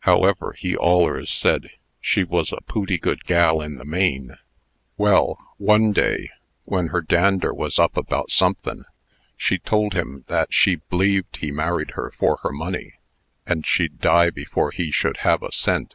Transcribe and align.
However, 0.00 0.52
he 0.58 0.74
allers 0.76 1.30
said 1.30 1.70
she 2.00 2.24
was 2.24 2.50
a 2.50 2.60
pooty 2.66 2.98
good 2.98 3.22
gal 3.24 3.60
in 3.62 3.76
the 3.76 3.84
main. 3.84 4.36
Well, 4.96 5.38
one 5.58 5.92
day, 5.92 6.30
when 6.64 6.88
her 6.88 7.00
dander 7.00 7.54
was 7.54 7.78
up 7.78 7.96
about 7.96 8.32
somethin', 8.32 8.86
she 9.36 9.58
told 9.58 9.94
him 9.94 10.24
that 10.26 10.52
she 10.52 10.78
b'lieved 10.90 11.36
he 11.36 11.52
married 11.52 11.92
her 11.92 12.10
for 12.10 12.38
her 12.38 12.50
money, 12.50 12.94
and 13.46 13.64
she'd 13.64 14.00
die 14.00 14.30
before 14.30 14.72
he 14.72 14.90
should 14.90 15.18
have 15.18 15.40
a 15.44 15.52
cent. 15.52 15.94